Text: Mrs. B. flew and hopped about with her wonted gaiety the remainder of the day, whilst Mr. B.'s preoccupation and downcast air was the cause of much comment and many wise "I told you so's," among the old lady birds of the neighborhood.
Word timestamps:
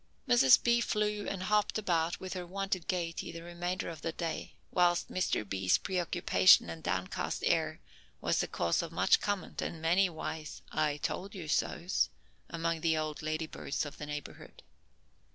Mrs. 0.27 0.63
B. 0.63 0.81
flew 0.81 1.27
and 1.27 1.43
hopped 1.43 1.77
about 1.77 2.19
with 2.19 2.33
her 2.33 2.43
wonted 2.43 2.87
gaiety 2.87 3.31
the 3.31 3.43
remainder 3.43 3.87
of 3.87 4.01
the 4.01 4.11
day, 4.11 4.55
whilst 4.71 5.11
Mr. 5.11 5.47
B.'s 5.47 5.77
preoccupation 5.77 6.71
and 6.71 6.81
downcast 6.81 7.43
air 7.45 7.79
was 8.19 8.39
the 8.39 8.47
cause 8.47 8.81
of 8.81 8.91
much 8.91 9.19
comment 9.21 9.61
and 9.61 9.79
many 9.79 10.09
wise 10.09 10.63
"I 10.71 10.97
told 10.97 11.35
you 11.35 11.47
so's," 11.47 12.09
among 12.49 12.81
the 12.81 12.97
old 12.97 13.21
lady 13.21 13.45
birds 13.45 13.85
of 13.85 13.99
the 13.99 14.07
neighborhood. 14.07 14.63